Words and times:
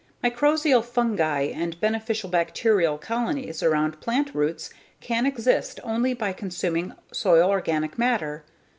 Mycorrhizal 0.23 0.83
fungi 0.83 1.41
and 1.53 1.79
beneficial 1.79 2.27
bacterial 2.27 2.97
colonies 2.97 3.61
around 3.61 4.01
plant 4.01 4.33
roots 4.33 4.71
can 4.99 5.27
exist 5.27 5.79
only 5.83 6.15
by 6.15 6.33
consuming 6.33 6.93
soil 7.13 7.47
organic 7.51 7.99
matter. 7.99 8.43